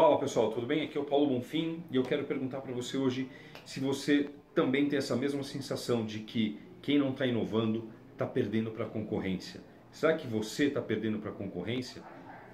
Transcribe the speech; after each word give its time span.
Fala 0.00 0.16
pessoal, 0.16 0.52
tudo 0.52 0.64
bem? 0.64 0.84
Aqui 0.84 0.96
é 0.96 1.00
o 1.00 1.04
Paulo 1.04 1.26
Bonfim 1.26 1.82
e 1.90 1.96
eu 1.96 2.04
quero 2.04 2.22
perguntar 2.22 2.60
para 2.60 2.72
você 2.72 2.96
hoje 2.96 3.28
se 3.66 3.80
você 3.80 4.30
também 4.54 4.88
tem 4.88 4.96
essa 4.96 5.16
mesma 5.16 5.42
sensação 5.42 6.06
de 6.06 6.20
que 6.20 6.56
quem 6.80 7.00
não 7.00 7.10
está 7.10 7.26
inovando 7.26 7.90
está 8.12 8.24
perdendo 8.24 8.70
para 8.70 8.84
a 8.84 8.88
concorrência. 8.88 9.60
Será 9.90 10.16
que 10.16 10.24
você 10.24 10.66
está 10.66 10.80
perdendo 10.80 11.18
para 11.18 11.32
a 11.32 11.34
concorrência? 11.34 12.00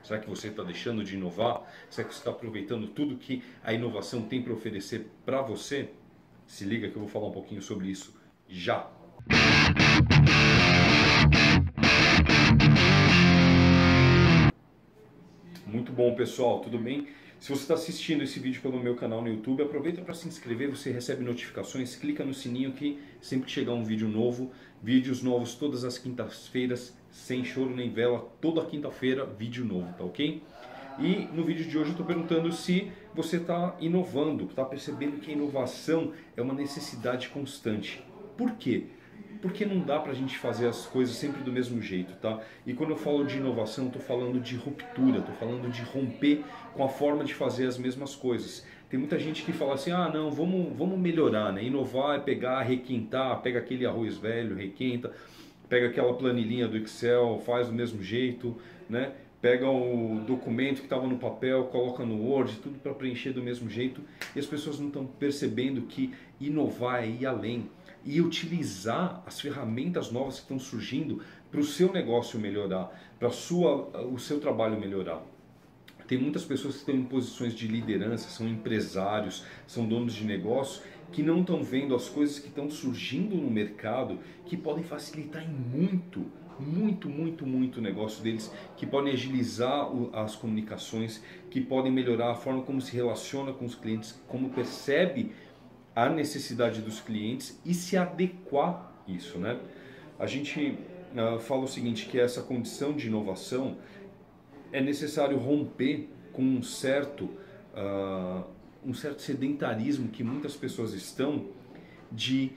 Será 0.03 0.19
que 0.19 0.27
você 0.27 0.49
está 0.49 0.63
deixando 0.63 1.05
de 1.05 1.17
inovar? 1.17 1.71
Será 1.91 2.09
que 2.09 2.15
você 2.15 2.21
está 2.21 2.31
aproveitando 2.31 2.87
tudo 2.87 3.19
que 3.19 3.43
a 3.63 3.75
inovação 3.75 4.23
tem 4.23 4.41
para 4.41 4.55
oferecer 4.55 5.11
para 5.23 5.43
você? 5.43 5.91
Se 6.47 6.65
liga 6.65 6.89
que 6.89 6.97
eu 6.97 7.01
vou 7.01 7.11
falar 7.11 7.27
um 7.27 7.33
pouquinho 7.33 7.61
sobre 7.61 7.89
isso 7.89 8.19
já. 8.49 8.91
Muito 15.67 15.93
bom, 15.93 16.15
pessoal, 16.15 16.61
tudo 16.61 16.79
bem? 16.79 17.07
Se 17.45 17.51
você 17.51 17.61
está 17.61 17.75
assistindo 17.75 18.25
esse 18.25 18.41
vídeo 18.41 18.63
pelo 18.63 18.81
meu 18.81 18.97
canal 18.97 19.21
no 19.21 19.29
YouTube, 19.29 19.63
aproveita 19.63 20.01
para 20.01 20.15
se 20.15 20.27
inscrever, 20.27 20.71
você 20.71 20.91
recebe 20.91 21.23
notificações, 21.23 21.95
clica 21.95 22.25
no 22.25 22.33
sininho 22.33 22.73
que 22.73 22.99
sempre 23.21 23.45
que 23.45 23.53
chegar 23.53 23.75
um 23.75 23.85
vídeo 23.85 24.09
novo, 24.09 24.51
vídeos 24.83 25.23
novos 25.23 25.55
todas 25.55 25.85
as 25.85 25.99
quintas-feiras, 25.99 26.97
sem 27.11 27.45
choro 27.45 27.77
nem 27.77 27.91
vela, 27.91 28.33
toda 28.41 28.65
quinta-feira, 28.65 29.27
vídeo 29.27 29.63
novo, 29.63 29.93
tá 29.93 30.03
ok? 30.05 30.43
E 30.99 31.29
no 31.35 31.45
vídeo 31.45 31.67
de 31.67 31.77
hoje 31.77 31.89
eu 31.89 31.93
estou 31.93 32.07
perguntando 32.07 32.51
se 32.51 32.91
você 33.15 33.37
está 33.37 33.77
inovando, 33.79 34.47
está 34.47 34.65
percebendo 34.65 35.21
que 35.21 35.31
a 35.31 35.35
inovação 35.35 36.15
é 36.35 36.41
uma 36.41 36.55
necessidade 36.55 37.29
constante. 37.29 38.03
Por 38.39 38.53
quê? 38.53 38.87
Porque 39.45 39.67
não 39.67 39.81
dá 39.81 39.99
para 39.99 40.13
a 40.13 40.15
gente 40.15 40.39
fazer 40.39 40.67
as 40.67 40.87
coisas 40.87 41.17
sempre 41.17 41.43
do 41.43 41.53
mesmo 41.53 41.79
jeito, 41.83 42.15
tá? 42.15 42.41
E 42.67 42.73
quando 42.73 42.93
eu 42.93 42.97
falo 42.97 43.27
de 43.27 43.37
inovação, 43.37 43.89
estou 43.89 44.01
falando 44.01 44.41
de 44.41 44.57
ruptura, 44.57 45.19
estou 45.19 45.35
falando 45.35 45.71
de 45.71 45.83
romper 45.83 46.43
com 46.73 46.83
a 46.83 46.89
forma 46.89 47.23
de 47.23 47.35
fazer 47.35 47.67
as 47.67 47.77
mesmas 47.77 48.17
coisas. 48.17 48.67
Tem 48.89 48.99
muita 48.99 49.19
gente 49.19 49.43
que 49.43 49.53
fala 49.53 49.75
assim, 49.75 49.91
ah 49.91 50.09
não, 50.09 50.31
vamos, 50.31 50.75
vamos 50.75 50.99
melhorar, 50.99 51.53
né? 51.53 51.63
Inovar 51.63 52.17
é 52.17 52.21
pegar, 52.21 52.63
requentar, 52.63 53.43
pega 53.43 53.59
aquele 53.59 53.85
arroz 53.85 54.17
velho, 54.17 54.57
requenta, 54.57 55.13
pega 55.69 55.89
aquela 55.89 56.15
planilhinha 56.15 56.67
do 56.67 56.79
Excel, 56.79 57.39
faz 57.45 57.67
do 57.67 57.75
mesmo 57.75 58.03
jeito, 58.03 58.57
né? 58.89 59.13
Pega 59.43 59.69
o 59.69 60.23
documento 60.27 60.79
que 60.79 60.87
estava 60.87 61.07
no 61.07 61.19
papel, 61.19 61.65
coloca 61.65 62.03
no 62.03 62.31
Word, 62.31 62.61
tudo 62.63 62.79
para 62.79 62.95
preencher 62.95 63.33
do 63.33 63.43
mesmo 63.43 63.69
jeito. 63.69 64.01
E 64.35 64.39
as 64.39 64.47
pessoas 64.47 64.81
não 64.81 64.87
estão 64.87 65.05
percebendo 65.05 65.83
que 65.83 66.15
inovar 66.41 67.05
é 67.05 67.09
ir 67.09 67.27
além 67.27 67.69
e 68.05 68.21
utilizar 68.21 69.23
as 69.27 69.41
ferramentas 69.41 70.11
novas 70.11 70.37
que 70.37 70.43
estão 70.43 70.59
surgindo 70.59 71.23
para 71.51 71.61
o 71.61 71.65
seu 71.65 71.93
negócio 71.93 72.39
melhorar, 72.39 72.91
para 73.19 73.29
o 73.29 74.19
seu 74.19 74.41
trabalho 74.41 74.79
melhorar. 74.79 75.23
Tem 76.07 76.19
muitas 76.19 76.45
pessoas 76.45 76.75
que 76.75 76.81
estão 76.81 76.95
em 76.95 77.05
posições 77.05 77.55
de 77.55 77.67
liderança, 77.67 78.29
são 78.29 78.47
empresários, 78.47 79.45
são 79.67 79.87
donos 79.87 80.13
de 80.13 80.25
negócio, 80.25 80.83
que 81.11 81.23
não 81.23 81.41
estão 81.41 81.63
vendo 81.63 81.95
as 81.95 82.09
coisas 82.09 82.39
que 82.39 82.49
estão 82.49 82.71
surgindo 82.71 83.37
no 83.37 83.51
mercado 83.51 84.19
que 84.45 84.57
podem 84.57 84.85
facilitar 84.85 85.43
em 85.43 85.49
muito, 85.49 86.27
muito, 86.59 87.09
muito, 87.09 87.47
muito 87.47 87.79
o 87.79 87.83
negócio 87.83 88.23
deles, 88.23 88.53
que 88.77 88.85
podem 88.85 89.13
agilizar 89.13 89.89
as 90.13 90.37
comunicações, 90.37 91.23
que 91.51 91.61
podem 91.61 91.91
melhorar 91.91 92.33
a 92.33 92.35
forma 92.35 92.63
como 92.63 92.81
se 92.81 92.95
relaciona 92.95 93.53
com 93.53 93.65
os 93.65 93.75
clientes, 93.75 94.21
como 94.29 94.51
percebe 94.51 95.33
a 95.95 96.09
necessidade 96.09 96.81
dos 96.81 97.01
clientes 97.01 97.59
e 97.65 97.73
se 97.73 97.97
adequar 97.97 98.93
isso, 99.07 99.39
né? 99.39 99.61
A 100.19 100.27
gente 100.27 100.79
uh, 101.15 101.39
fala 101.39 101.63
o 101.63 101.69
seguinte, 101.69 102.07
que 102.07 102.19
essa 102.19 102.43
condição 102.43 102.93
de 102.93 103.07
inovação 103.07 103.77
é 104.73 104.81
necessário 104.81 105.39
romper 105.39 106.09
com 106.33 106.43
um 106.43 106.63
certo, 106.63 107.25
uh, 107.25 108.45
um 108.85 108.93
certo 108.93 109.23
sedentarismo 109.23 110.09
que 110.09 110.25
muitas 110.25 110.57
pessoas 110.57 110.93
estão 110.93 111.47
de 112.11 112.53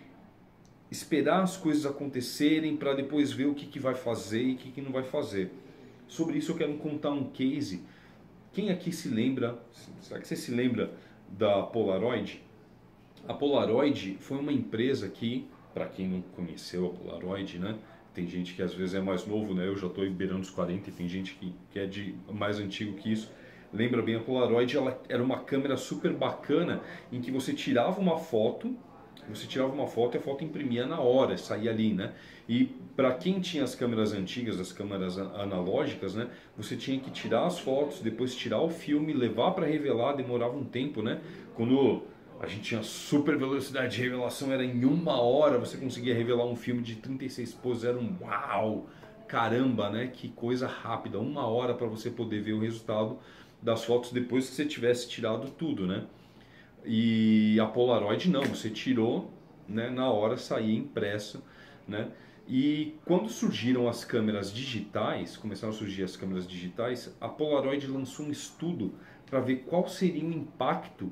esperar 0.90 1.44
as 1.44 1.58
coisas 1.58 1.86
acontecerem 1.86 2.76
para 2.78 2.94
depois 2.94 3.32
ver 3.32 3.46
o 3.46 3.54
que, 3.54 3.66
que 3.66 3.80
vai 3.80 3.94
fazer 3.94 4.42
e 4.42 4.54
o 4.54 4.58
que, 4.58 4.72
que 4.72 4.82
não 4.82 4.92
vai 4.92 5.04
fazer. 5.04 5.52
Sobre 6.08 6.38
isso 6.38 6.54
eu 6.54 6.58
quero 6.58 6.76
contar 6.78 7.12
um 7.12 7.30
case. 7.30 7.84
Quem 8.54 8.72
aqui 8.72 8.92
se 8.92 9.10
lembra, 9.10 9.60
será 10.02 10.20
que 10.20 10.28
você 10.28 10.36
se 10.36 10.52
lembra 10.52 10.92
da 11.30 11.64
Polaroid? 11.64 12.42
A 13.28 13.34
Polaroid 13.34 14.18
foi 14.22 14.38
uma 14.38 14.54
empresa 14.54 15.10
que, 15.10 15.46
para 15.74 15.86
quem 15.86 16.08
não 16.08 16.22
conheceu 16.22 16.86
a 16.88 16.90
Polaroid, 16.90 17.60
né? 17.60 17.76
Tem 18.14 18.26
gente 18.26 18.54
que 18.54 18.62
às 18.62 18.74
vezes 18.74 18.96
é 18.96 19.02
mais 19.02 19.28
novo, 19.28 19.54
né? 19.54 19.68
Eu 19.68 19.78
já 19.78 19.88
estou 19.88 20.10
beirando 20.10 20.42
os 20.42 20.50
40 20.50 20.90
e 20.90 20.94
tem 20.94 21.08
gente 21.10 21.36
que, 21.36 21.54
que 21.72 21.80
é 21.80 21.86
de 21.86 22.16
mais 22.32 22.58
antigo 22.58 22.94
que 22.94 23.12
isso. 23.12 23.32
Lembra 23.74 24.02
bem, 24.02 24.16
a 24.16 24.20
Polaroid 24.22 24.76
ela 24.76 25.00
era 25.10 25.22
uma 25.22 25.40
câmera 25.40 25.76
super 25.76 26.14
bacana 26.14 26.82
em 27.12 27.20
que 27.20 27.30
você 27.30 27.54
tirava 27.54 28.00
uma 28.00 28.18
foto, 28.18 28.74
você 29.30 29.46
tirava 29.46 29.74
uma 29.74 29.88
foto 29.88 30.16
e 30.16 30.18
a 30.20 30.22
foto 30.22 30.44
imprimia 30.46 30.86
na 30.86 31.02
hora, 31.02 31.38
saía 31.38 31.70
ali, 31.70 31.94
né? 31.94 32.14
E 32.48 32.64
para 32.96 33.14
quem 33.14 33.42
tinha 33.42 33.64
as 33.64 33.76
câmeras 33.76 34.14
antigas, 34.14 34.58
as 34.58 34.72
câmeras 34.72 35.18
analógicas, 35.18 36.16
né? 36.16 36.30
Você 36.56 36.78
tinha 36.78 36.98
que 36.98 37.12
tirar 37.12 37.46
as 37.46 37.60
fotos, 37.60 38.00
depois 38.00 38.34
tirar 38.34 38.62
o 38.62 38.70
filme, 38.70 39.12
levar 39.12 39.52
para 39.52 39.66
revelar, 39.66 40.14
demorava 40.14 40.56
um 40.56 40.64
tempo, 40.64 41.02
né? 41.02 41.20
Quando 41.56 42.04
a 42.40 42.48
gente 42.48 42.62
tinha 42.62 42.84
super 42.84 43.38
velocidade 43.38 43.96
de 43.96 44.02
revelação, 44.02 44.52
era 44.52 44.64
em 44.64 44.86
uma 44.86 45.20
hora 45.20 45.58
você 45.58 45.78
conseguia 45.78 46.14
revelar 46.14 46.46
um 46.46 46.56
filme 46.56 46.82
de 46.82 46.96
36 46.96 47.54
poses, 47.56 47.84
era 47.84 47.98
um 47.98 48.16
uau, 48.22 48.88
caramba, 49.28 49.90
né? 49.90 50.08
Que 50.08 50.30
coisa 50.30 50.68
rápida, 50.68 51.20
uma 51.20 51.48
hora 51.48 51.74
para 51.74 51.88
você 51.88 52.10
poder 52.12 52.42
ver 52.42 52.54
o 52.54 52.60
resultado 52.60 53.20
das 53.62 53.84
fotos 53.84 54.12
depois 54.12 54.50
que 54.50 54.56
você 54.56 54.66
tivesse 54.66 55.10
tirado 55.10 55.50
tudo, 55.52 55.88
né? 55.88 56.06
E 56.86 57.60
a 57.60 57.66
Polaroid 57.66 58.30
não, 58.30 58.44
você 58.44 58.70
tirou, 58.70 59.34
né? 59.68 59.90
Na 59.90 60.10
hora 60.10 60.38
saía 60.38 60.78
impresso, 60.78 61.44
né? 61.88 62.12
E 62.48 62.96
quando 63.04 63.28
surgiram 63.30 63.90
as 63.90 64.06
câmeras 64.06 64.54
digitais, 64.54 65.36
começaram 65.36 65.74
a 65.74 65.76
surgir 65.76 66.04
as 66.04 66.16
câmeras 66.16 66.48
digitais, 66.48 67.14
a 67.20 67.28
Polaroid 67.28 67.86
lançou 67.88 68.26
um 68.26 68.32
estudo 68.32 68.94
para 69.26 69.42
ver 69.42 69.66
qual 69.68 69.88
seria 69.90 70.24
o 70.24 70.32
impacto 70.32 71.12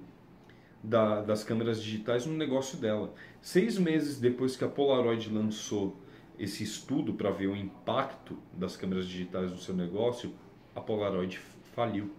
da, 0.85 1.21
das 1.21 1.43
câmeras 1.43 1.81
digitais 1.81 2.25
no 2.25 2.33
negócio 2.33 2.77
dela. 2.77 3.13
Seis 3.41 3.77
meses 3.77 4.19
depois 4.19 4.55
que 4.55 4.63
a 4.63 4.69
Polaroid 4.69 5.29
lançou 5.29 5.99
esse 6.37 6.63
estudo 6.63 7.13
para 7.13 7.31
ver 7.31 7.47
o 7.47 7.55
impacto 7.55 8.37
das 8.53 8.75
câmeras 8.75 9.07
digitais 9.07 9.51
no 9.51 9.57
seu 9.57 9.73
negócio, 9.73 10.33
a 10.75 10.81
Polaroid 10.81 11.39
faliu. 11.73 12.11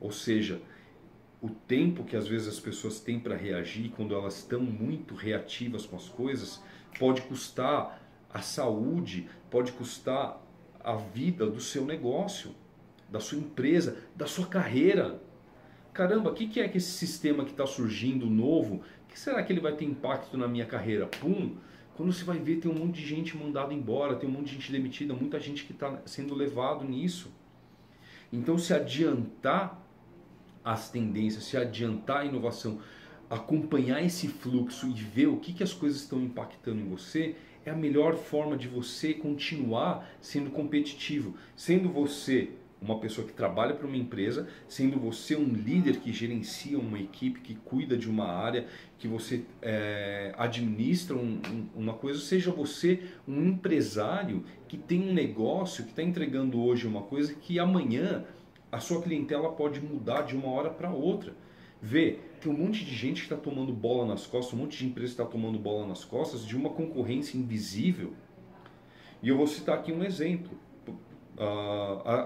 Ou 0.00 0.12
seja, 0.12 0.60
o 1.40 1.48
tempo 1.48 2.04
que 2.04 2.16
às 2.16 2.28
vezes 2.28 2.48
as 2.48 2.60
pessoas 2.60 3.00
têm 3.00 3.18
para 3.18 3.36
reagir 3.36 3.90
quando 3.90 4.14
elas 4.14 4.38
estão 4.38 4.60
muito 4.60 5.14
reativas 5.14 5.86
com 5.86 5.96
as 5.96 6.08
coisas 6.08 6.62
pode 6.98 7.22
custar 7.22 8.00
a 8.32 8.40
saúde, 8.40 9.28
pode 9.50 9.72
custar 9.72 10.40
a 10.80 10.94
vida 10.94 11.46
do 11.46 11.60
seu 11.60 11.84
negócio, 11.84 12.54
da 13.10 13.20
sua 13.20 13.38
empresa, 13.38 13.96
da 14.14 14.26
sua 14.26 14.46
carreira 14.46 15.20
caramba, 15.92 16.30
o 16.30 16.34
que, 16.34 16.46
que 16.46 16.60
é 16.60 16.68
que 16.68 16.78
esse 16.78 16.90
sistema 16.92 17.44
que 17.44 17.50
está 17.50 17.66
surgindo 17.66 18.26
novo, 18.26 18.82
que 19.08 19.18
será 19.18 19.42
que 19.42 19.52
ele 19.52 19.60
vai 19.60 19.72
ter 19.74 19.84
impacto 19.84 20.36
na 20.36 20.48
minha 20.48 20.66
carreira? 20.66 21.06
Pum! 21.06 21.56
Quando 21.94 22.12
você 22.12 22.24
vai 22.24 22.38
ver, 22.38 22.56
tem 22.56 22.70
um 22.70 22.74
monte 22.74 22.96
de 22.96 23.06
gente 23.06 23.36
mandada 23.36 23.74
embora, 23.74 24.16
tem 24.16 24.28
um 24.28 24.32
monte 24.32 24.46
de 24.46 24.54
gente 24.54 24.72
demitida, 24.72 25.12
muita 25.12 25.38
gente 25.38 25.64
que 25.64 25.72
está 25.72 26.00
sendo 26.06 26.34
levado 26.34 26.84
nisso. 26.84 27.30
Então, 28.32 28.56
se 28.56 28.72
adiantar 28.72 29.78
as 30.64 30.90
tendências, 30.90 31.44
se 31.44 31.56
adiantar 31.56 32.22
a 32.22 32.24
inovação, 32.24 32.80
acompanhar 33.28 34.02
esse 34.02 34.26
fluxo 34.28 34.88
e 34.88 34.92
ver 34.92 35.26
o 35.26 35.36
que, 35.36 35.52
que 35.52 35.62
as 35.62 35.74
coisas 35.74 36.00
estão 36.00 36.22
impactando 36.22 36.80
em 36.80 36.88
você, 36.88 37.36
é 37.64 37.70
a 37.70 37.76
melhor 37.76 38.16
forma 38.16 38.56
de 38.56 38.68
você 38.68 39.12
continuar 39.12 40.08
sendo 40.20 40.50
competitivo. 40.50 41.36
Sendo 41.54 41.88
você 41.90 42.50
uma 42.82 42.98
pessoa 42.98 43.26
que 43.26 43.32
trabalha 43.32 43.74
para 43.74 43.86
uma 43.86 43.96
empresa, 43.96 44.48
sendo 44.68 44.98
você 44.98 45.36
um 45.36 45.48
líder 45.48 46.00
que 46.00 46.12
gerencia 46.12 46.78
uma 46.78 46.98
equipe, 46.98 47.40
que 47.40 47.54
cuida 47.54 47.96
de 47.96 48.10
uma 48.10 48.26
área, 48.26 48.66
que 48.98 49.06
você 49.06 49.44
é, 49.62 50.34
administra 50.36 51.16
um, 51.16 51.40
um, 51.48 51.66
uma 51.82 51.94
coisa, 51.94 52.18
seja 52.20 52.50
você 52.50 53.00
um 53.26 53.42
empresário 53.44 54.44
que 54.66 54.76
tem 54.76 55.00
um 55.08 55.14
negócio, 55.14 55.84
que 55.84 55.90
está 55.90 56.02
entregando 56.02 56.60
hoje 56.60 56.86
uma 56.86 57.02
coisa 57.02 57.32
que 57.34 57.58
amanhã 57.58 58.24
a 58.70 58.80
sua 58.80 59.00
clientela 59.00 59.52
pode 59.52 59.80
mudar 59.80 60.22
de 60.22 60.34
uma 60.34 60.48
hora 60.48 60.70
para 60.70 60.90
outra. 60.90 61.34
Vê, 61.80 62.18
tem 62.40 62.50
um 62.50 62.56
monte 62.56 62.84
de 62.84 62.94
gente 62.94 63.22
que 63.22 63.32
está 63.32 63.36
tomando 63.36 63.72
bola 63.72 64.06
nas 64.06 64.26
costas, 64.26 64.54
um 64.54 64.62
monte 64.62 64.78
de 64.78 64.86
empresa 64.86 65.12
está 65.12 65.24
tomando 65.24 65.58
bola 65.58 65.86
nas 65.86 66.04
costas 66.04 66.44
de 66.44 66.56
uma 66.56 66.70
concorrência 66.70 67.36
invisível. 67.36 68.12
E 69.22 69.28
eu 69.28 69.36
vou 69.36 69.46
citar 69.46 69.78
aqui 69.78 69.92
um 69.92 70.02
exemplo 70.02 70.58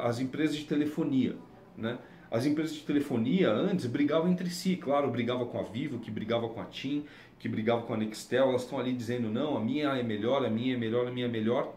as 0.02 0.20
empresas 0.20 0.56
de 0.56 0.64
telefonia, 0.64 1.36
né? 1.76 1.98
As 2.30 2.44
empresas 2.44 2.74
de 2.74 2.82
telefonia 2.82 3.50
antes 3.50 3.86
brigavam 3.86 4.30
entre 4.30 4.50
si, 4.50 4.76
claro, 4.76 5.10
brigava 5.10 5.46
com 5.46 5.58
a 5.60 5.62
Vivo, 5.62 6.00
que 6.00 6.10
brigava 6.10 6.48
com 6.48 6.60
a 6.60 6.64
TIM, 6.64 7.04
que 7.38 7.48
brigava 7.48 7.82
com 7.82 7.94
a 7.94 7.96
Nextel, 7.96 8.48
elas 8.48 8.62
estão 8.62 8.78
ali 8.78 8.92
dizendo 8.92 9.30
não, 9.30 9.56
a 9.56 9.60
minha 9.60 9.90
é 9.96 10.02
melhor, 10.02 10.44
a 10.44 10.50
minha 10.50 10.74
é 10.74 10.76
melhor, 10.76 11.06
a 11.06 11.10
minha 11.10 11.26
é 11.26 11.28
melhor, 11.28 11.74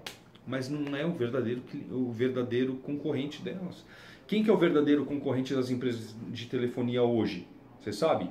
mas 0.47 0.67
não 0.67 0.95
é 0.95 1.05
o 1.05 1.11
verdadeiro, 1.11 1.61
o 1.91 2.11
verdadeiro 2.11 2.75
concorrente 2.77 3.41
delas. 3.43 3.85
Quem 4.25 4.43
que 4.43 4.49
é 4.49 4.53
o 4.53 4.57
verdadeiro 4.57 5.05
concorrente 5.05 5.53
das 5.53 5.69
empresas 5.69 6.15
de 6.29 6.47
telefonia 6.47 7.03
hoje? 7.03 7.47
Você 7.79 7.93
sabe? 7.93 8.29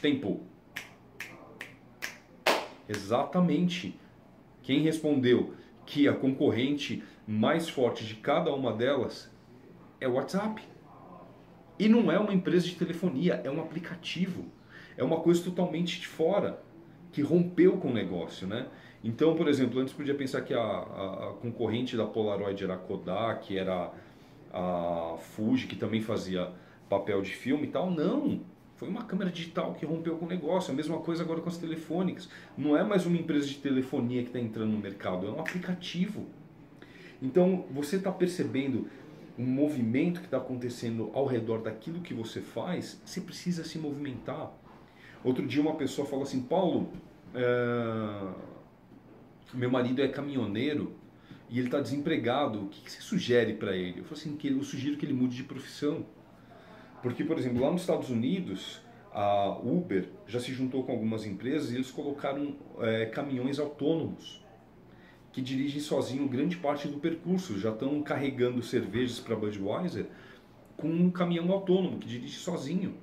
Tempo. 0.00 0.42
Exatamente. 2.88 3.98
Quem 4.62 4.80
respondeu 4.80 5.54
que 5.84 6.06
a 6.06 6.12
concorrente 6.12 7.02
mais 7.28 7.68
forte 7.68 8.06
de 8.06 8.14
cada 8.14 8.54
uma 8.54 8.72
delas 8.72 9.30
é 10.00 10.08
o 10.08 10.14
WhatsApp. 10.14 10.62
E 11.78 11.86
não 11.86 12.10
é 12.10 12.18
uma 12.18 12.32
empresa 12.32 12.66
de 12.66 12.74
telefonia, 12.74 13.42
é 13.44 13.50
um 13.50 13.60
aplicativo. 13.60 14.46
É 14.96 15.04
uma 15.04 15.20
coisa 15.20 15.44
totalmente 15.44 16.00
de 16.00 16.06
fora, 16.06 16.58
que 17.12 17.20
rompeu 17.20 17.76
com 17.76 17.88
o 17.88 17.92
negócio, 17.92 18.46
né? 18.46 18.66
Então, 19.04 19.36
por 19.36 19.46
exemplo, 19.46 19.78
antes 19.78 19.92
podia 19.92 20.14
pensar 20.14 20.40
que 20.40 20.54
a, 20.54 20.58
a, 20.58 21.28
a 21.28 21.32
concorrente 21.34 21.98
da 21.98 22.06
Polaroid 22.06 22.64
era 22.64 22.74
a 22.74 22.78
Kodak, 22.78 23.56
era 23.56 23.92
a 24.50 25.16
Fuji, 25.18 25.66
que 25.66 25.76
também 25.76 26.00
fazia 26.00 26.50
papel 26.88 27.20
de 27.20 27.34
filme 27.34 27.64
e 27.64 27.70
tal. 27.70 27.90
Não! 27.90 28.40
Foi 28.76 28.88
uma 28.88 29.04
câmera 29.04 29.30
digital 29.30 29.74
que 29.74 29.84
rompeu 29.84 30.16
com 30.16 30.24
o 30.24 30.28
negócio. 30.28 30.72
A 30.72 30.74
mesma 30.74 30.98
coisa 30.98 31.22
agora 31.22 31.42
com 31.42 31.48
as 31.48 31.58
telefônicas. 31.58 32.28
Não 32.56 32.74
é 32.74 32.82
mais 32.82 33.04
uma 33.04 33.18
empresa 33.18 33.46
de 33.46 33.56
telefonia 33.56 34.22
que 34.22 34.28
está 34.28 34.40
entrando 34.40 34.70
no 34.70 34.78
mercado, 34.78 35.26
é 35.26 35.30
um 35.30 35.40
aplicativo. 35.40 36.26
Então, 37.20 37.64
você 37.70 37.96
está 37.96 38.12
percebendo 38.12 38.88
um 39.38 39.46
movimento 39.46 40.20
que 40.20 40.26
está 40.26 40.38
acontecendo 40.38 41.10
ao 41.12 41.26
redor 41.26 41.62
daquilo 41.62 42.00
que 42.00 42.12
você 42.12 42.40
faz, 42.40 43.00
você 43.04 43.20
precisa 43.20 43.64
se 43.64 43.78
movimentar. 43.78 44.52
Outro 45.22 45.46
dia 45.46 45.60
uma 45.60 45.74
pessoa 45.74 46.06
falou 46.06 46.24
assim, 46.24 46.42
Paulo, 46.42 46.92
é... 47.34 48.32
meu 49.54 49.70
marido 49.70 50.02
é 50.02 50.08
caminhoneiro 50.08 50.96
e 51.48 51.58
ele 51.58 51.68
está 51.68 51.80
desempregado, 51.80 52.64
o 52.64 52.68
que, 52.68 52.82
que 52.82 52.90
você 52.90 53.00
sugere 53.00 53.54
para 53.54 53.76
ele? 53.76 54.00
Eu 54.00 54.04
falei 54.04 54.20
assim, 54.20 54.36
que 54.36 54.48
eu 54.48 54.62
sugiro 54.62 54.96
que 54.96 55.06
ele 55.06 55.14
mude 55.14 55.36
de 55.36 55.44
profissão. 55.44 56.04
Porque, 57.02 57.24
por 57.24 57.38
exemplo, 57.38 57.60
lá 57.62 57.70
nos 57.70 57.82
Estados 57.82 58.10
Unidos, 58.10 58.80
a 59.12 59.56
Uber 59.62 60.08
já 60.26 60.40
se 60.40 60.52
juntou 60.52 60.82
com 60.84 60.92
algumas 60.92 61.24
empresas 61.24 61.70
e 61.70 61.76
eles 61.76 61.90
colocaram 61.90 62.56
é, 62.80 63.06
caminhões 63.06 63.58
autônomos 63.58 64.44
que 65.32 65.40
dirigem 65.40 65.80
sozinho 65.80 66.28
grande 66.28 66.56
parte 66.56 66.88
do 66.88 66.98
percurso. 66.98 67.58
Já 67.58 67.70
estão 67.70 68.02
carregando 68.02 68.62
cervejas 68.62 69.20
para 69.20 69.36
Budweiser 69.36 70.06
com 70.76 70.88
um 70.88 71.10
caminhão 71.10 71.50
autônomo 71.52 71.98
que 71.98 72.08
dirige 72.08 72.38
sozinho. 72.38 72.94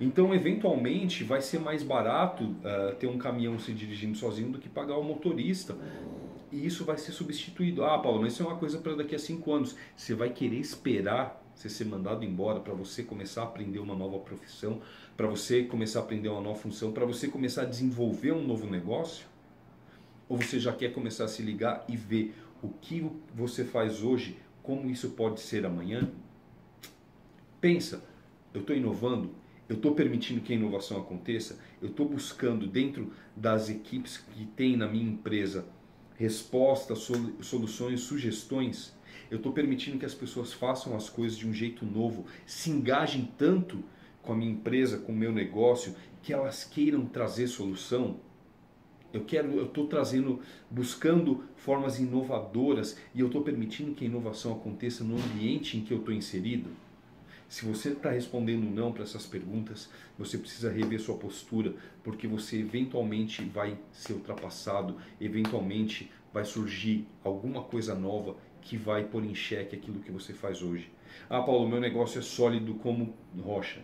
Então, 0.00 0.34
eventualmente, 0.34 1.22
vai 1.22 1.40
ser 1.40 1.60
mais 1.60 1.82
barato 1.82 2.44
uh, 2.44 2.94
ter 2.98 3.06
um 3.06 3.18
caminhão 3.18 3.58
se 3.58 3.72
dirigindo 3.72 4.18
sozinho 4.18 4.50
do 4.50 4.58
que 4.58 4.68
pagar 4.68 4.98
o 4.98 5.04
motorista. 5.04 5.76
E 6.50 6.66
isso 6.66 6.84
vai 6.84 6.98
ser 6.98 7.12
substituído. 7.12 7.84
Ah, 7.84 7.98
Paulo, 7.98 8.20
mas 8.20 8.32
isso 8.32 8.42
é 8.42 8.46
uma 8.46 8.56
coisa 8.56 8.78
para 8.78 8.96
daqui 8.96 9.14
a 9.14 9.18
cinco 9.18 9.52
anos. 9.52 9.76
Você 9.96 10.14
vai 10.14 10.30
querer 10.30 10.58
esperar 10.58 11.40
você 11.54 11.68
ser 11.68 11.84
mandado 11.84 12.24
embora 12.24 12.60
para 12.60 12.74
você 12.74 13.02
começar 13.02 13.42
a 13.42 13.44
aprender 13.44 13.78
uma 13.78 13.94
nova 13.94 14.18
profissão, 14.18 14.80
para 15.16 15.26
você 15.26 15.62
começar 15.62 16.00
a 16.00 16.02
aprender 16.02 16.28
uma 16.28 16.40
nova 16.40 16.58
função, 16.58 16.92
para 16.92 17.06
você 17.06 17.28
começar 17.28 17.62
a 17.62 17.66
desenvolver 17.66 18.32
um 18.32 18.44
novo 18.44 18.66
negócio? 18.66 19.26
Ou 20.32 20.38
você 20.38 20.58
já 20.58 20.72
quer 20.72 20.94
começar 20.94 21.24
a 21.24 21.28
se 21.28 21.42
ligar 21.42 21.84
e 21.86 21.94
ver 21.94 22.34
o 22.62 22.68
que 22.70 23.06
você 23.34 23.66
faz 23.66 24.02
hoje, 24.02 24.38
como 24.62 24.88
isso 24.88 25.10
pode 25.10 25.40
ser 25.40 25.66
amanhã? 25.66 26.10
Pensa, 27.60 28.02
eu 28.54 28.62
estou 28.62 28.74
inovando, 28.74 29.34
eu 29.68 29.76
estou 29.76 29.94
permitindo 29.94 30.40
que 30.40 30.54
a 30.54 30.56
inovação 30.56 30.96
aconteça, 30.96 31.60
eu 31.82 31.90
estou 31.90 32.08
buscando 32.08 32.66
dentro 32.66 33.12
das 33.36 33.68
equipes 33.68 34.16
que 34.16 34.46
tem 34.46 34.74
na 34.74 34.88
minha 34.88 35.04
empresa 35.04 35.66
respostas, 36.16 37.06
soluções, 37.42 38.00
sugestões. 38.00 38.96
Eu 39.30 39.36
estou 39.36 39.52
permitindo 39.52 39.98
que 39.98 40.06
as 40.06 40.14
pessoas 40.14 40.50
façam 40.50 40.96
as 40.96 41.10
coisas 41.10 41.36
de 41.36 41.46
um 41.46 41.52
jeito 41.52 41.84
novo, 41.84 42.24
se 42.46 42.70
engajem 42.70 43.30
tanto 43.36 43.84
com 44.22 44.32
a 44.32 44.36
minha 44.36 44.52
empresa, 44.52 44.96
com 44.96 45.12
o 45.12 45.14
meu 45.14 45.30
negócio, 45.30 45.94
que 46.22 46.32
elas 46.32 46.64
queiram 46.64 47.04
trazer 47.04 47.48
solução. 47.48 48.31
Eu 49.12 49.24
quero, 49.24 49.52
eu 49.52 49.66
estou 49.66 49.86
trazendo, 49.86 50.40
buscando 50.70 51.44
formas 51.56 51.98
inovadoras 51.98 52.98
e 53.14 53.20
eu 53.20 53.26
estou 53.26 53.42
permitindo 53.42 53.94
que 53.94 54.04
a 54.04 54.08
inovação 54.08 54.52
aconteça 54.52 55.04
no 55.04 55.16
ambiente 55.16 55.76
em 55.76 55.82
que 55.82 55.92
eu 55.92 55.98
estou 55.98 56.14
inserido. 56.14 56.70
Se 57.48 57.66
você 57.66 57.90
está 57.90 58.10
respondendo 58.10 58.64
não 58.64 58.92
para 58.92 59.02
essas 59.02 59.26
perguntas, 59.26 59.90
você 60.18 60.38
precisa 60.38 60.72
rever 60.72 60.98
sua 60.98 61.18
postura, 61.18 61.74
porque 62.02 62.26
você 62.26 62.60
eventualmente 62.60 63.44
vai 63.44 63.76
ser 63.92 64.14
ultrapassado, 64.14 64.96
eventualmente 65.20 66.10
vai 66.32 66.46
surgir 66.46 67.06
alguma 67.22 67.62
coisa 67.62 67.94
nova 67.94 68.36
que 68.62 68.78
vai 68.78 69.04
pôr 69.04 69.22
em 69.22 69.34
xeque 69.34 69.76
aquilo 69.76 70.00
que 70.00 70.10
você 70.10 70.32
faz 70.32 70.62
hoje. 70.62 70.90
Ah, 71.28 71.42
Paulo, 71.42 71.68
meu 71.68 71.78
negócio 71.78 72.18
é 72.18 72.22
sólido 72.22 72.72
como 72.76 73.14
rocha. 73.38 73.82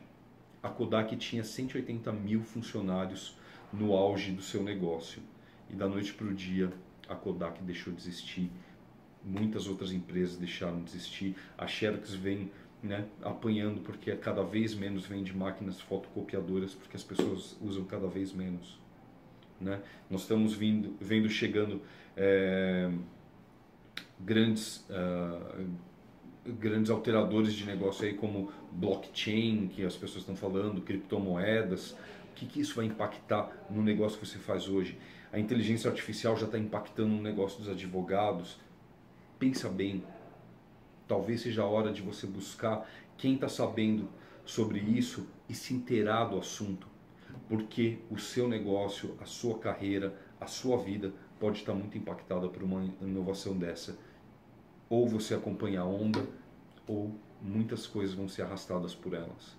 A 0.62 0.70
Kodak 0.70 1.14
tinha 1.16 1.44
180 1.44 2.10
mil 2.12 2.42
funcionários 2.42 3.36
no 3.72 3.92
auge 3.92 4.32
do 4.32 4.42
seu 4.42 4.62
negócio 4.62 5.22
e 5.70 5.74
da 5.74 5.88
noite 5.88 6.12
para 6.14 6.26
o 6.26 6.34
dia 6.34 6.72
a 7.08 7.14
Kodak 7.14 7.62
deixou 7.62 7.92
de 7.92 8.00
existir. 8.00 8.50
Muitas 9.24 9.66
outras 9.66 9.92
empresas 9.92 10.36
deixaram 10.36 10.82
de 10.82 10.90
existir. 10.90 11.34
A 11.56 11.66
Xerox 11.66 12.12
vem 12.14 12.50
né, 12.82 13.06
apanhando 13.22 13.80
porque 13.80 14.14
cada 14.16 14.42
vez 14.42 14.74
menos 14.74 15.06
vende 15.06 15.36
máquinas 15.36 15.80
fotocopiadoras 15.80 16.74
porque 16.74 16.96
as 16.96 17.02
pessoas 17.02 17.56
usam 17.60 17.84
cada 17.84 18.06
vez 18.06 18.32
menos. 18.32 18.78
Né? 19.60 19.80
Nós 20.08 20.22
estamos 20.22 20.54
vindo, 20.54 20.94
vendo 21.00 21.28
chegando 21.28 21.82
é, 22.16 22.90
grandes, 24.20 24.86
uh, 24.90 25.66
grandes 26.46 26.90
alteradores 26.90 27.52
de 27.54 27.64
negócio 27.64 28.06
aí 28.06 28.14
como 28.14 28.52
blockchain, 28.72 29.68
que 29.68 29.84
as 29.84 29.96
pessoas 29.96 30.22
estão 30.22 30.36
falando, 30.36 30.80
criptomoedas. 30.80 31.96
Que, 32.38 32.46
que 32.46 32.60
isso 32.60 32.76
vai 32.76 32.84
impactar 32.84 33.50
no 33.68 33.82
negócio 33.82 34.18
que 34.18 34.26
você 34.26 34.38
faz 34.38 34.68
hoje? 34.68 34.98
A 35.32 35.38
inteligência 35.38 35.90
artificial 35.90 36.36
já 36.36 36.46
está 36.46 36.58
impactando 36.58 37.08
no 37.08 37.22
negócio 37.22 37.58
dos 37.58 37.68
advogados. 37.68 38.58
Pensa 39.38 39.68
bem, 39.68 40.04
Talvez 41.08 41.40
seja 41.40 41.62
a 41.62 41.66
hora 41.66 41.90
de 41.90 42.02
você 42.02 42.26
buscar 42.26 42.86
quem 43.16 43.34
está 43.34 43.48
sabendo 43.48 44.10
sobre 44.44 44.78
isso 44.78 45.26
e 45.48 45.54
se 45.54 45.72
inteirar 45.72 46.26
do 46.26 46.38
assunto, 46.38 46.86
porque 47.48 47.98
o 48.10 48.18
seu 48.18 48.46
negócio, 48.46 49.16
a 49.18 49.24
sua 49.24 49.58
carreira, 49.58 50.14
a 50.38 50.46
sua 50.46 50.76
vida 50.76 51.12
pode 51.40 51.60
estar 51.60 51.72
muito 51.72 51.96
impactada 51.96 52.46
por 52.48 52.62
uma 52.62 52.84
inovação 53.00 53.56
dessa. 53.56 53.98
Ou 54.90 55.08
você 55.08 55.34
acompanha 55.34 55.80
a 55.80 55.86
onda, 55.86 56.26
ou 56.86 57.14
muitas 57.40 57.86
coisas 57.86 58.14
vão 58.14 58.28
ser 58.28 58.42
arrastadas 58.42 58.94
por 58.94 59.14
elas. 59.14 59.56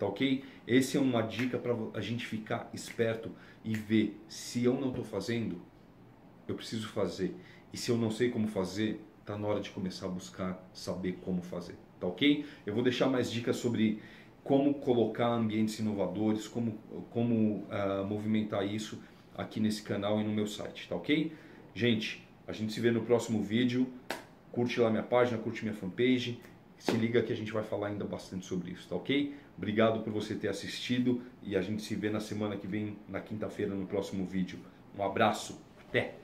Tá 0.00 0.06
ok? 0.06 0.42
Essa 0.66 0.98
é 0.98 1.00
uma 1.00 1.22
dica 1.22 1.58
para 1.58 1.76
a 1.94 2.00
gente 2.00 2.26
ficar 2.26 2.68
esperto 2.74 3.30
e 3.64 3.76
ver 3.76 4.20
se 4.26 4.64
eu 4.64 4.74
não 4.74 4.88
estou 4.88 5.04
fazendo, 5.04 5.62
eu 6.48 6.56
preciso 6.56 6.88
fazer. 6.88 7.36
E 7.72 7.76
se 7.76 7.92
eu 7.92 7.96
não 7.96 8.10
sei 8.10 8.30
como 8.30 8.48
fazer, 8.48 9.00
Está 9.30 9.38
na 9.38 9.46
hora 9.46 9.60
de 9.60 9.70
começar 9.70 10.06
a 10.06 10.08
buscar 10.08 10.60
saber 10.72 11.18
como 11.24 11.40
fazer, 11.40 11.76
tá 12.00 12.06
ok? 12.08 12.44
Eu 12.66 12.74
vou 12.74 12.82
deixar 12.82 13.06
mais 13.06 13.30
dicas 13.30 13.54
sobre 13.54 14.02
como 14.42 14.74
colocar 14.74 15.28
ambientes 15.28 15.78
inovadores, 15.78 16.48
como, 16.48 16.78
como 17.10 17.58
uh, 17.68 18.04
movimentar 18.04 18.66
isso 18.66 19.00
aqui 19.36 19.60
nesse 19.60 19.82
canal 19.82 20.20
e 20.20 20.24
no 20.24 20.32
meu 20.32 20.48
site, 20.48 20.88
tá 20.88 20.96
ok? 20.96 21.32
Gente, 21.72 22.26
a 22.44 22.52
gente 22.52 22.72
se 22.72 22.80
vê 22.80 22.90
no 22.90 23.02
próximo 23.02 23.40
vídeo. 23.40 23.86
Curte 24.50 24.80
lá 24.80 24.90
minha 24.90 25.04
página, 25.04 25.38
curte 25.38 25.62
minha 25.62 25.76
fanpage. 25.76 26.40
Se 26.80 26.92
liga 26.92 27.22
que 27.22 27.30
a 27.30 27.36
gente 27.36 27.52
vai 27.52 27.62
falar 27.62 27.88
ainda 27.88 28.06
bastante 28.06 28.46
sobre 28.46 28.70
isso, 28.70 28.88
tá 28.88 28.96
ok? 28.96 29.36
Obrigado 29.54 30.00
por 30.00 30.10
você 30.10 30.34
ter 30.34 30.48
assistido 30.48 31.20
e 31.42 31.54
a 31.54 31.60
gente 31.60 31.82
se 31.82 31.94
vê 31.94 32.08
na 32.08 32.20
semana 32.20 32.56
que 32.56 32.66
vem, 32.66 32.96
na 33.06 33.20
quinta-feira, 33.20 33.74
no 33.74 33.86
próximo 33.86 34.24
vídeo. 34.24 34.58
Um 34.98 35.02
abraço, 35.02 35.60
até! 35.78 36.19